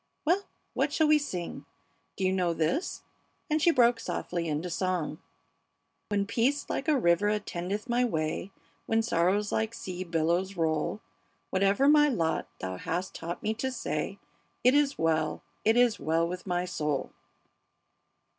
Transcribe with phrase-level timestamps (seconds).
[0.25, 1.63] Well, what shall we sing?
[2.15, 3.03] Do you know this?"
[3.51, 5.19] And she broke softly into song:
[6.09, 8.51] "When peace like a river attendeth my way;
[8.87, 11.01] When sorrows like sea billows roll;
[11.51, 14.17] Whatever my lot Thou hast taught me to say,
[14.63, 17.11] It is well, it is well with my soul."